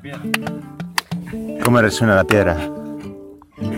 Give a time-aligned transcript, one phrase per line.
[0.00, 0.22] piedra.
[1.64, 2.79] ¿Cómo resuena la piedra?